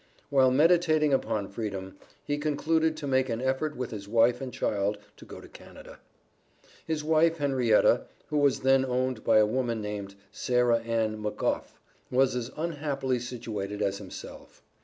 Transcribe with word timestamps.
While 0.31 0.49
meditating 0.49 1.13
upon 1.13 1.47
freedom, 1.49 1.95
he 2.25 2.39
concluded 2.39 2.97
to 2.97 3.05
make 3.05 3.29
an 3.29 3.39
effort 3.39 3.77
with 3.77 3.91
his 3.91 4.07
wife 4.07 4.41
and 4.41 4.51
child 4.51 4.97
to 5.17 5.25
go 5.25 5.39
to 5.39 5.47
Canada. 5.47 5.99
His 6.87 7.03
wife, 7.03 7.37
Henrietta, 7.37 8.07
who 8.29 8.39
was 8.39 8.61
then 8.61 8.83
owned 8.83 9.23
by 9.23 9.37
a 9.37 9.45
woman 9.45 9.79
named 9.79 10.15
Sarah 10.31 10.79
Ann 10.79 11.19
McGough, 11.21 11.73
was 12.09 12.35
as 12.35 12.49
unhappily 12.57 13.19
situated 13.19 13.83
as 13.83 13.99
himself. 13.99 14.63